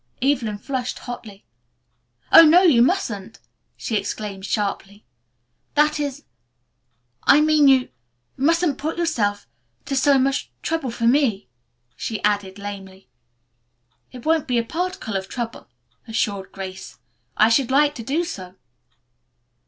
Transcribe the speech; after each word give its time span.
Evelyn 0.19 0.57
flushed 0.57 0.97
hotly. 0.97 1.45
"Oh, 2.31 2.41
no, 2.41 2.63
you 2.63 2.81
mustn't!" 2.81 3.37
she 3.77 3.95
exclaimed 3.95 4.47
sharply. 4.47 5.05
"That 5.75 5.99
is 5.99 6.23
I 7.25 7.39
mean 7.39 7.67
you 7.67 7.89
mustn't 8.35 8.79
put 8.79 8.97
yourself 8.97 9.47
to 9.85 9.95
so 9.95 10.17
much 10.17 10.49
trouble 10.63 10.89
for 10.89 11.05
me," 11.05 11.49
she 11.95 12.19
added 12.23 12.57
lamely. 12.57 13.09
"It 14.11 14.25
won't 14.25 14.47
be 14.47 14.57
a 14.57 14.63
particle 14.63 15.15
of 15.15 15.29
trouble," 15.29 15.67
assured 16.07 16.51
Grace. 16.51 16.97
"I 17.37 17.49
should 17.49 17.69
like 17.69 17.93
to 17.93 18.03
do 18.03 18.23
so." 18.23 18.55